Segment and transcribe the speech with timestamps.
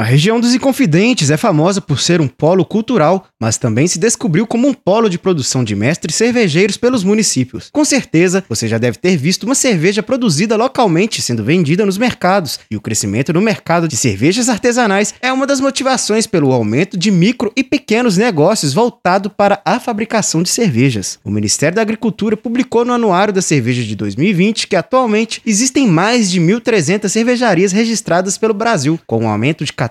[0.00, 4.46] A região dos Inconfidentes é famosa por ser um polo cultural, mas também se descobriu
[4.46, 7.68] como um polo de produção de mestres cervejeiros pelos municípios.
[7.70, 12.58] Com certeza, você já deve ter visto uma cerveja produzida localmente sendo vendida nos mercados,
[12.70, 17.10] e o crescimento no mercado de cervejas artesanais é uma das motivações pelo aumento de
[17.10, 21.18] micro e pequenos negócios voltado para a fabricação de cervejas.
[21.22, 26.30] O Ministério da Agricultura publicou no Anuário da Cerveja de 2020 que atualmente existem mais
[26.30, 29.89] de 1.300 cervejarias registradas pelo Brasil, com um aumento de 14%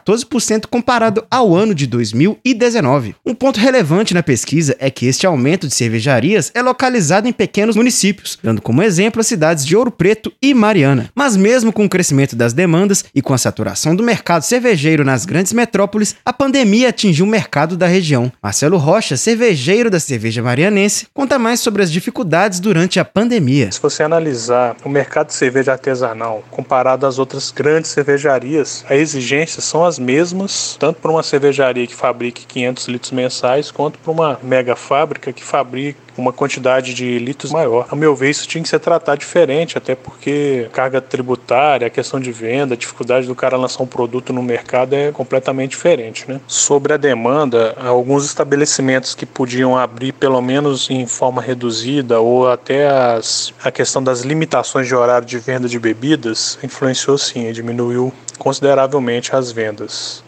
[0.67, 3.15] comparado ao ano de 2019.
[3.25, 7.75] Um ponto relevante na pesquisa é que este aumento de cervejarias é localizado em pequenos
[7.75, 11.09] municípios, dando como exemplo as cidades de Ouro Preto e Mariana.
[11.15, 15.25] Mas mesmo com o crescimento das demandas e com a saturação do mercado cervejeiro nas
[15.25, 18.31] grandes metrópoles, a pandemia atingiu o mercado da região.
[18.41, 23.71] Marcelo Rocha, cervejeiro da cerveja marianense, conta mais sobre as dificuldades durante a pandemia.
[23.71, 29.63] Se você analisar o mercado de cerveja artesanal comparado às outras grandes cervejarias, as exigências
[29.63, 34.39] são as mesmas, tanto para uma cervejaria que fabrique 500 litros mensais, quanto para uma
[34.41, 37.87] mega fábrica que fabrique uma quantidade de litros maior.
[37.89, 42.19] A meu ver, isso tinha que ser tratado diferente, até porque carga tributária, a questão
[42.19, 46.25] de venda, a dificuldade do cara lançar um produto no mercado é completamente diferente.
[46.27, 46.39] Né?
[46.47, 52.89] Sobre a demanda, alguns estabelecimentos que podiam abrir pelo menos em forma reduzida ou até
[52.89, 59.35] as, a questão das limitações de horário de venda de bebidas influenciou sim, diminuiu consideravelmente
[59.35, 60.23] as vendas.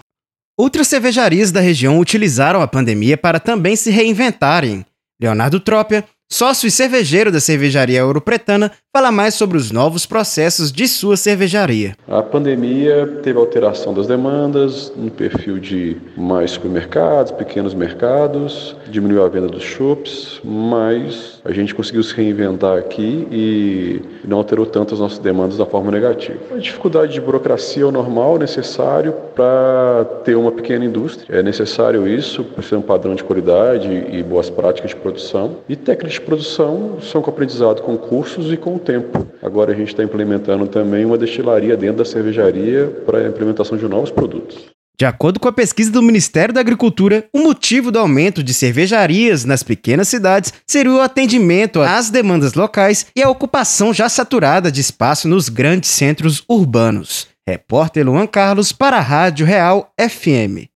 [0.58, 4.86] Outras cervejarias da região utilizaram a pandemia para também se reinventarem.
[5.22, 10.88] Leonardo Trópia, sócio e cervejeiro da cervejaria Europretana, fala mais sobre os novos processos de
[10.88, 11.94] sua cervejaria.
[12.08, 19.30] A pandemia teve alteração das demandas no perfil de mais supermercados, pequenos mercados, diminuiu a
[19.30, 25.00] venda dos shops, mas a gente conseguiu se reinventar aqui e não alterou tanto as
[25.00, 26.40] nossas demandas da forma negativa.
[26.54, 31.40] A dificuldade de burocracia é o normal, necessário para ter uma pequena indústria.
[31.40, 35.58] É necessário isso para ser um padrão de qualidade e boas práticas de produção.
[35.68, 39.28] E técnicas de produção são com aprendizado com cursos e com tempo.
[39.41, 43.88] Agora a gente está implementando também uma destilaria dentro da cervejaria para a implementação de
[43.88, 44.72] novos produtos.
[44.97, 49.44] De acordo com a pesquisa do Ministério da Agricultura, o motivo do aumento de cervejarias
[49.46, 54.79] nas pequenas cidades seria o atendimento às demandas locais e a ocupação já saturada de
[54.79, 57.28] espaço nos grandes centros urbanos.
[57.47, 60.71] Repórter Luan Carlos para a Rádio Real FM.